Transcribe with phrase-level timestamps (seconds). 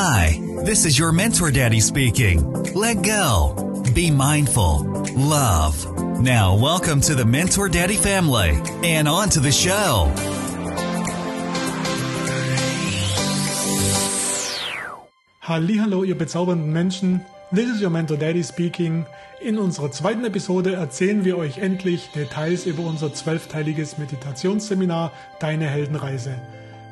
[0.00, 2.52] Hi, this is your Mentor Daddy speaking.
[2.72, 3.82] Let go.
[3.96, 4.86] Be mindful.
[5.16, 5.74] Love.
[6.22, 8.50] Now, welcome to the Mentor Daddy family
[8.84, 10.08] and on to the show.
[15.40, 17.26] Hallo, ihr bezaubernden Menschen.
[17.50, 19.04] This is your Mentor Daddy speaking.
[19.40, 25.10] In unserer zweiten Episode erzählen wir euch endlich Details über unser zwölfteiliges Meditationsseminar
[25.40, 26.40] Deine Heldenreise,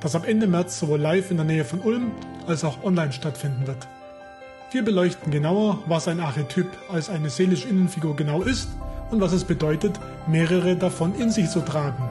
[0.07, 2.13] das ab Ende März sowohl live in der Nähe von Ulm
[2.47, 3.89] als auch online stattfinden wird.
[4.71, 8.69] Wir beleuchten genauer, was ein Archetyp als eine seelische Innenfigur genau ist
[9.11, 9.99] und was es bedeutet,
[10.29, 12.09] mehrere davon in sich zu tragen.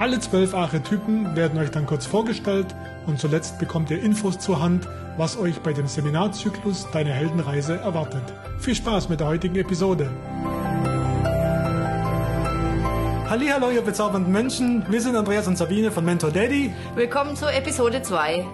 [0.00, 2.74] Alle zwölf Archetypen werden euch dann kurz vorgestellt
[3.06, 8.24] und zuletzt bekommt ihr Infos zur Hand, was euch bei dem Seminarzyklus Deine Heldenreise erwartet.
[8.58, 10.10] Viel Spaß mit der heutigen Episode.
[13.30, 14.84] Hallo, ihr bezaubernden Menschen.
[14.90, 16.74] Wir sind Andreas und Sabine von Mentor Daddy.
[16.96, 18.44] Willkommen zur Episode 2.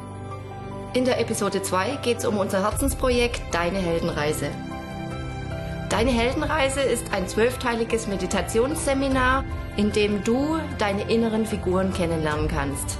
[0.93, 4.51] In der Episode 2 geht es um unser Herzensprojekt Deine Heldenreise.
[5.89, 9.45] Deine Heldenreise ist ein zwölfteiliges Meditationsseminar,
[9.79, 12.99] in dem du deine inneren Figuren kennenlernen kannst.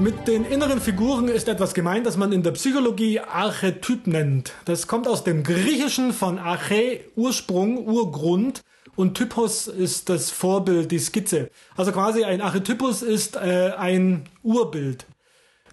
[0.00, 4.54] Mit den inneren Figuren ist etwas gemeint, das man in der Psychologie Archetyp nennt.
[4.64, 8.64] Das kommt aus dem Griechischen von Arche, Ursprung, Urgrund.
[8.94, 11.50] Und Typos ist das Vorbild, die Skizze.
[11.76, 15.06] Also quasi ein Archetypus ist äh, ein Urbild.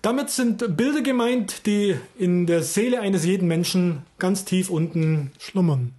[0.02, 5.94] Damit sind Bilder gemeint, die in der Seele eines jeden Menschen ganz tief unten schlummern.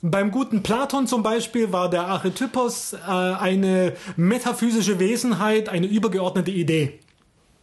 [0.00, 7.00] Beim guten Platon zum Beispiel war der Archetypos äh, eine metaphysische Wesenheit, eine übergeordnete Idee.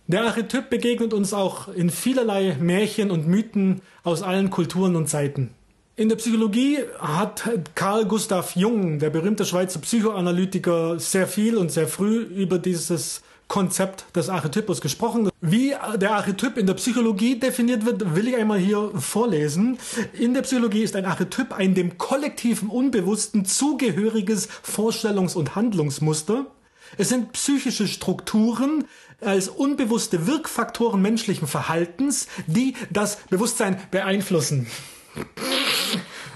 [0.07, 5.51] Der Archetyp begegnet uns auch in vielerlei Märchen und Mythen aus allen Kulturen und Zeiten.
[5.97, 7.43] In der Psychologie hat
[7.75, 14.05] Carl Gustav Jung, der berühmte Schweizer Psychoanalytiker, sehr viel und sehr früh über dieses Konzept
[14.15, 15.29] des Archetypus gesprochen.
[15.41, 19.79] Wie der Archetyp in der Psychologie definiert wird, will ich einmal hier vorlesen.
[20.13, 26.45] In der Psychologie ist ein Archetyp ein dem kollektiven Unbewussten zugehöriges Vorstellungs- und Handlungsmuster.
[26.97, 28.85] Es sind psychische Strukturen
[29.19, 34.67] als unbewusste Wirkfaktoren menschlichen Verhaltens, die das Bewusstsein beeinflussen.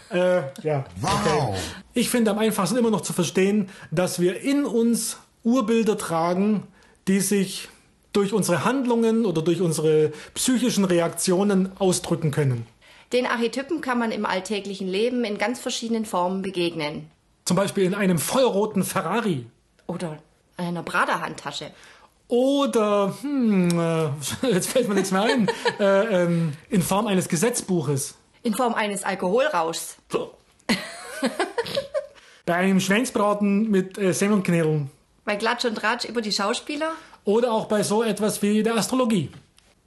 [0.09, 0.85] Äh, ja.
[1.01, 1.53] Okay.
[1.93, 6.63] Ich finde am einfachsten immer noch zu verstehen, dass wir in uns Urbilder tragen,
[7.07, 7.69] die sich
[8.13, 12.65] durch unsere Handlungen oder durch unsere psychischen Reaktionen ausdrücken können.
[13.13, 17.09] Den Archetypen kann man im alltäglichen Leben in ganz verschiedenen Formen begegnen.
[17.45, 19.45] Zum Beispiel in einem feuerroten Ferrari.
[19.87, 20.17] Oder
[20.57, 21.71] einer Prada-Handtasche.
[22.27, 24.09] Oder, hm, äh,
[24.51, 25.47] jetzt fällt mir nichts mehr ein,
[25.79, 28.15] äh, ähm, in Form eines Gesetzbuches.
[28.45, 29.97] In Form eines Alkoholrauschs.
[32.45, 34.91] Bei einem Schweinsbraten mit äh, Semmelknödeln.
[35.23, 36.91] Bei Klatsch und Ratsch über die Schauspieler?
[37.23, 39.31] Oder auch bei so etwas wie der Astrologie.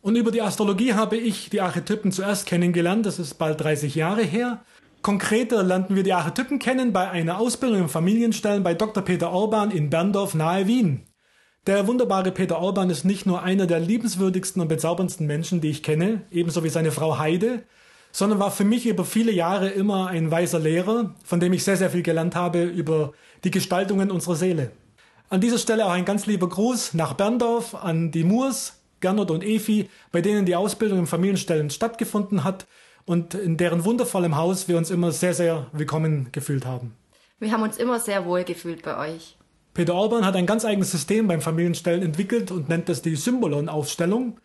[0.03, 4.23] Und über die Astrologie habe ich die Archetypen zuerst kennengelernt, das ist bald 30 Jahre
[4.23, 4.65] her.
[5.03, 9.05] Konkreter lernten wir die Archetypen kennen bei einer Ausbildung im Familienstellen bei Dr.
[9.05, 11.07] Peter Orban in Berndorf nahe Wien.
[11.69, 15.85] Der wunderbare Peter Orban ist nicht nur einer der liebenswürdigsten und bezauberndsten Menschen, die ich
[15.85, 17.63] kenne, ebenso wie seine Frau Heide,
[18.13, 21.77] sondern war für mich über viele Jahre immer ein weiser Lehrer, von dem ich sehr,
[21.77, 23.13] sehr viel gelernt habe über
[23.45, 24.73] die Gestaltungen unserer Seele.
[25.29, 29.45] An dieser Stelle auch ein ganz lieber Gruß nach Berndorf an die Moors, Gernot und
[29.45, 32.67] Efi, bei denen die Ausbildung im Familienstellen stattgefunden hat
[33.05, 36.95] und in deren wundervollem Haus wir uns immer sehr, sehr willkommen gefühlt haben.
[37.39, 39.37] Wir haben uns immer sehr wohl gefühlt bei euch.
[39.75, 44.39] Peter Orban hat ein ganz eigenes System beim Familienstellen entwickelt und nennt das die Symbolon-Aufstellung.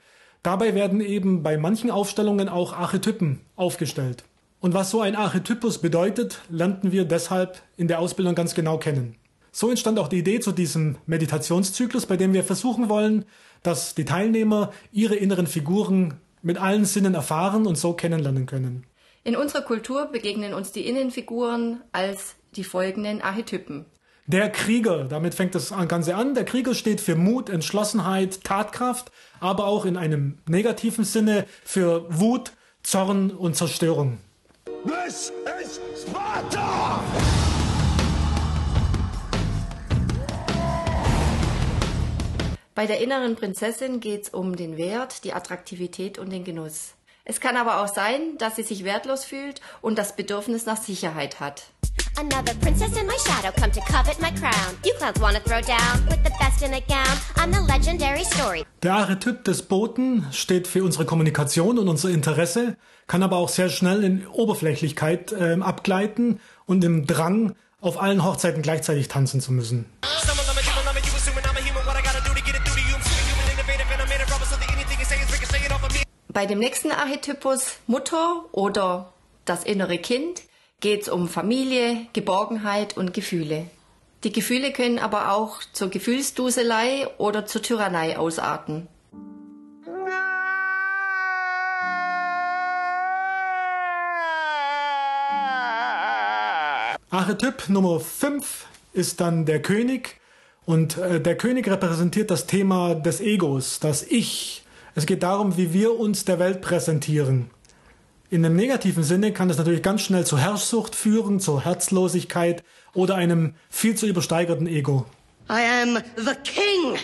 [0.43, 4.25] Dabei werden eben bei manchen Aufstellungen auch Archetypen aufgestellt.
[4.59, 9.15] Und was so ein Archetypus bedeutet, lernten wir deshalb in der Ausbildung ganz genau kennen.
[9.51, 13.23] So entstand auch die Idee zu diesem Meditationszyklus, bei dem wir versuchen wollen,
[13.61, 18.85] dass die Teilnehmer ihre inneren Figuren mit allen Sinnen erfahren und so kennenlernen können.
[19.23, 23.85] In unserer Kultur begegnen uns die Innenfiguren als die folgenden Archetypen.
[24.25, 26.33] Der Krieger, damit fängt das Ganze an.
[26.33, 29.11] Der Krieger steht für Mut, Entschlossenheit, Tatkraft,
[29.41, 32.53] aber auch in einem negativen Sinne für Wut,
[32.83, 34.19] Zorn und Zerstörung.
[34.85, 37.03] This is Sparta!
[42.75, 46.93] Bei der inneren Prinzessin geht es um den Wert, die Attraktivität und den Genuss.
[47.25, 51.41] Es kann aber auch sein, dass sie sich wertlos fühlt und das Bedürfnis nach Sicherheit
[51.41, 51.63] hat.
[52.15, 54.77] Another princess in my shadow come to covet my crown.
[54.85, 57.17] You clowns wanna throw down with the best in a gown.
[57.37, 58.65] I'm the legendary story.
[58.83, 62.77] Der Archetyp des Boten steht für unsere Kommunikation und unser Interesse,
[63.07, 68.61] kann aber auch sehr schnell in Oberflächlichkeit äh, abgleiten und im Drang, auf allen Hochzeiten
[68.61, 69.85] gleichzeitig tanzen zu müssen.
[76.29, 79.13] Bei dem nächsten Archetypus Mutter oder
[79.45, 80.43] das innere Kind
[80.83, 83.67] geht es um Familie, Geborgenheit und Gefühle.
[84.25, 88.89] Die Gefühle können aber auch zur Gefühlsduselei oder zur Tyrannei ausarten.
[97.09, 100.19] Archetyp Nummer 5 ist dann der König.
[100.65, 104.65] Und äh, der König repräsentiert das Thema des Egos, das Ich.
[104.95, 107.49] Es geht darum, wie wir uns der Welt präsentieren.
[108.33, 112.63] In einem negativen Sinne kann es natürlich ganz schnell zu Herrschsucht führen, zur Herzlosigkeit
[112.95, 115.05] oder einem viel zu übersteigerten Ego.
[115.51, 116.97] I am the king.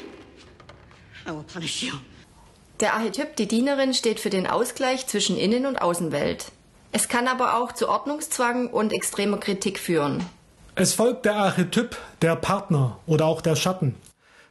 [1.27, 1.93] I will punish you.
[2.79, 6.51] Der Archetyp, die Dienerin, steht für den Ausgleich zwischen Innen- und Außenwelt.
[6.93, 10.25] Es kann aber auch zu Ordnungszwang und extremer Kritik führen.
[10.73, 13.93] Es folgt der Archetyp der Partner oder auch der Schatten.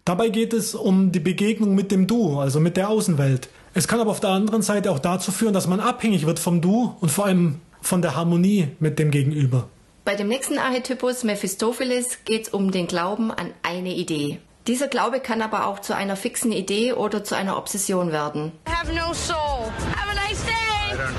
[0.09, 3.51] Dabei geht es um die Begegnung mit dem Du, also mit der Außenwelt.
[3.75, 6.63] Es kann aber auf der anderen Seite auch dazu führen, dass man abhängig wird vom
[6.63, 9.69] Du und vor allem von der Harmonie mit dem Gegenüber.
[10.07, 14.39] Bei dem nächsten Archetypus Mephistopheles geht es um den Glauben an eine Idee.
[14.67, 18.53] Dieser Glaube kann aber auch zu einer fixen Idee oder zu einer Obsession werden.
[18.67, 19.71] I have no soul.
[19.95, 21.18] Have a nice day.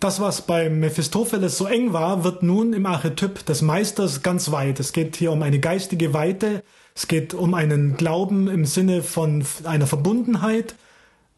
[0.00, 4.78] Das, was bei Mephistopheles so eng war, wird nun im Archetyp des Meisters ganz weit.
[4.78, 6.62] Es geht hier um eine geistige Weite,
[6.94, 10.76] es geht um einen Glauben im Sinne von einer Verbundenheit.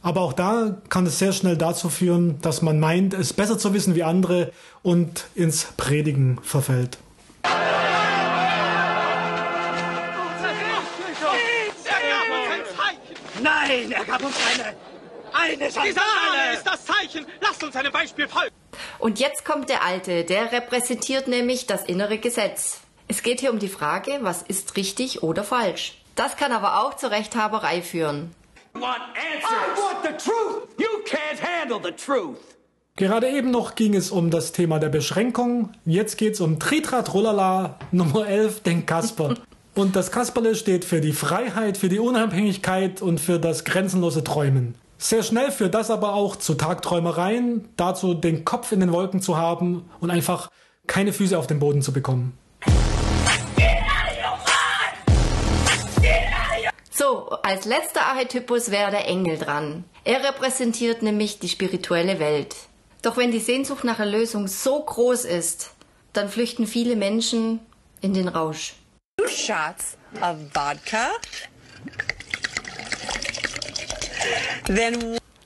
[0.02, 3.72] Aber auch da kann es sehr schnell dazu führen, dass man meint, es besser zu
[3.72, 4.52] wissen wie andere
[4.82, 6.98] und ins Predigen verfällt.
[13.42, 14.99] Nein, er gab uns eine.
[15.32, 16.54] Eine Name Sandale.
[16.54, 17.26] ist das Zeichen.
[17.40, 18.54] Lasst uns einem Beispiel folgen.
[18.98, 22.80] Und jetzt kommt der Alte, der repräsentiert nämlich das innere Gesetz.
[23.08, 25.98] Es geht hier um die Frage, was ist richtig oder falsch.
[26.14, 28.34] Das kann aber auch zur Rechthaberei führen.
[32.96, 35.72] Gerade eben noch ging es um das Thema der Beschränkung.
[35.84, 39.34] Jetzt geht es um Tritrat Rollala Nummer 11, den Kasper.
[39.74, 44.74] Und das Kasperle steht für die Freiheit, für die Unabhängigkeit und für das grenzenlose Träumen.
[45.02, 49.38] Sehr schnell führt das aber auch zu Tagträumereien, dazu den Kopf in den Wolken zu
[49.38, 50.50] haben und einfach
[50.86, 52.36] keine Füße auf den Boden zu bekommen.
[56.90, 59.84] So, als letzter Archetypus wäre der Engel dran.
[60.04, 62.54] Er repräsentiert nämlich die spirituelle Welt.
[63.00, 65.70] Doch wenn die Sehnsucht nach Erlösung so groß ist,
[66.12, 67.60] dann flüchten viele Menschen
[68.02, 68.74] in den Rausch.
[69.16, 71.08] two shots of vodka.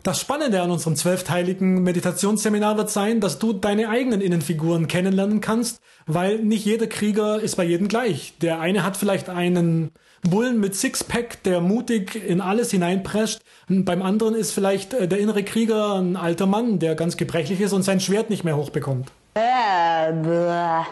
[0.02, 5.80] Das Spannende an unserem zwölfteiligen Meditationsseminar wird sein, dass du deine eigenen Innenfiguren kennenlernen kannst,
[6.06, 8.34] weil nicht jeder Krieger ist bei jedem gleich.
[8.42, 13.40] Der eine hat vielleicht einen Bullen mit Sixpack, der mutig in alles hineinprescht.
[13.68, 17.60] Und beim anderen ist vielleicht äh, der innere Krieger ein alter Mann, der ganz gebrechlich
[17.60, 19.10] ist und sein Schwert nicht mehr hochbekommt.
[19.34, 20.84] Äh, bäh.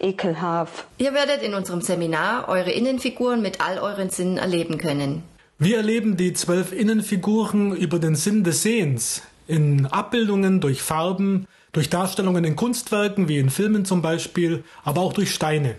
[0.00, 0.86] Ekelhaft.
[0.98, 5.24] Ihr werdet in unserem Seminar eure Innenfiguren mit all euren Sinnen erleben können.
[5.60, 9.22] Wir erleben die zwölf Innenfiguren über den Sinn des Sehens.
[9.48, 15.12] In Abbildungen, durch Farben, durch Darstellungen in Kunstwerken, wie in Filmen zum Beispiel, aber auch
[15.12, 15.74] durch Steine.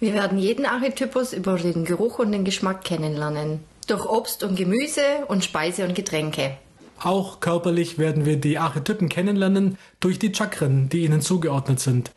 [0.00, 3.60] Wir werden jeden Archetypus über den Geruch und den Geschmack kennenlernen.
[3.86, 6.58] Durch Obst und Gemüse und Speise und Getränke.
[7.02, 12.12] Auch körperlich werden wir die Archetypen kennenlernen durch die Chakren, die ihnen zugeordnet sind.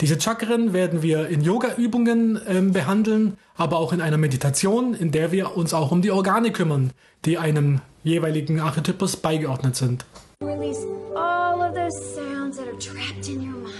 [0.00, 5.32] Diese Chakren werden wir in Yoga-Übungen ähm, behandeln, aber auch in einer Meditation, in der
[5.32, 6.92] wir uns auch um die Organe kümmern,
[7.24, 10.06] die einem jeweiligen Archetypus beigeordnet sind.
[10.40, 10.86] Release
[11.16, 13.74] all of those sounds that are trapped in your mind.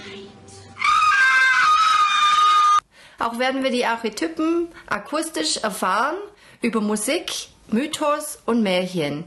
[3.20, 6.16] Auch werden wir die Archetypen akustisch erfahren
[6.62, 9.24] über Musik, Mythos und Märchen.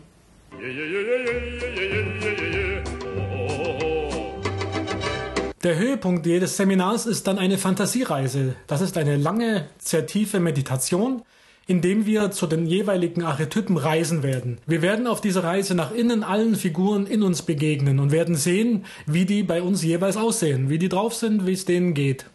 [5.63, 8.55] Der Höhepunkt jedes Seminars ist dann eine Fantasiereise.
[8.65, 11.21] Das ist eine lange, sehr tiefe Meditation,
[11.67, 14.57] in dem wir zu den jeweiligen Archetypen reisen werden.
[14.65, 18.85] Wir werden auf dieser Reise nach innen allen Figuren in uns begegnen und werden sehen,
[19.05, 22.25] wie die bei uns jeweils aussehen, wie die drauf sind, wie es denen geht.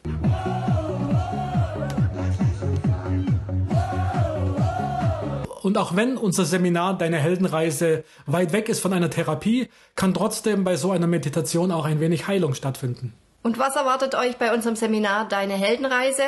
[5.66, 10.62] Und auch wenn unser Seminar Deine Heldenreise weit weg ist von einer Therapie, kann trotzdem
[10.62, 13.14] bei so einer Meditation auch ein wenig Heilung stattfinden.
[13.42, 16.22] Und was erwartet euch bei unserem Seminar Deine Heldenreise?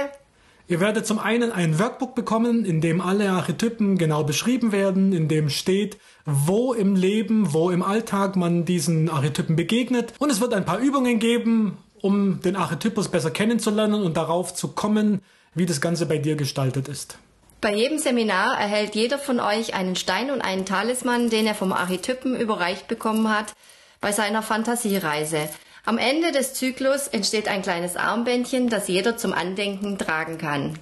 [0.66, 5.28] Ihr werdet zum einen ein Workbook bekommen, in dem alle Archetypen genau beschrieben werden, in
[5.28, 10.14] dem steht, wo im Leben, wo im Alltag man diesen Archetypen begegnet.
[10.18, 14.66] Und es wird ein paar Übungen geben, um den Archetypus besser kennenzulernen und darauf zu
[14.66, 15.23] kommen,
[15.54, 17.18] wie das Ganze bei dir gestaltet ist.
[17.61, 21.73] Bei jedem Seminar erhält jeder von euch einen Stein und einen Talisman, den er vom
[21.73, 23.55] Archetypen überreicht bekommen hat
[24.00, 25.49] bei seiner Fantasiereise.
[25.85, 30.79] Am Ende des Zyklus entsteht ein kleines Armbändchen, das jeder zum Andenken tragen kann.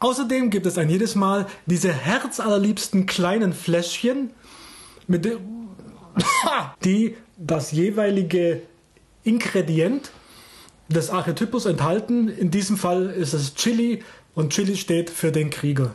[0.00, 4.30] Außerdem gibt es ein jedes Mal diese herzallerliebsten kleinen Fläschchen,
[5.06, 5.24] mit
[6.84, 8.62] die das jeweilige
[9.22, 10.10] Ingredient
[10.88, 12.28] des Archetypus enthalten.
[12.28, 14.02] In diesem Fall ist es Chili
[14.34, 15.94] und Chili steht für den Krieger.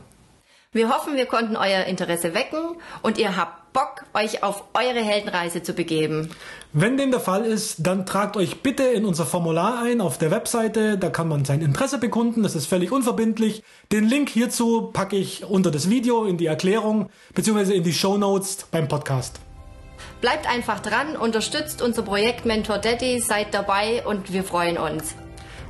[0.74, 5.62] Wir hoffen, wir konnten euer Interesse wecken und ihr habt Bock, euch auf eure Heldenreise
[5.62, 6.32] zu begeben.
[6.74, 10.32] Wenn dem der Fall ist, dann tragt euch bitte in unser Formular ein auf der
[10.32, 10.98] Webseite.
[10.98, 12.42] Da kann man sein Interesse bekunden.
[12.42, 13.62] Das ist völlig unverbindlich.
[13.92, 17.76] Den Link hierzu packe ich unter das Video in die Erklärung bzw.
[17.76, 19.40] in die Show Notes beim Podcast.
[20.22, 25.14] Bleibt einfach dran, unterstützt unser Projekt Mentor Daddy, seid dabei und wir freuen uns.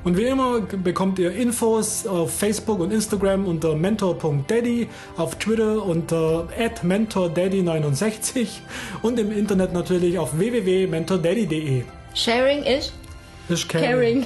[0.03, 4.87] Und wie immer bekommt ihr Infos auf Facebook und Instagram unter mentor.daddy,
[5.17, 6.47] auf Twitter unter
[6.83, 8.47] @mentordaddy69
[9.01, 11.83] und im Internet natürlich auf www.mentordaddy.de.
[12.13, 12.93] Sharing is
[13.49, 14.25] Ist caring.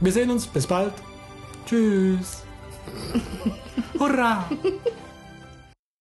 [0.00, 0.46] Wir sehen uns.
[0.46, 0.92] Bis bald.
[1.66, 2.42] Tschüss.
[3.98, 4.48] Hurra!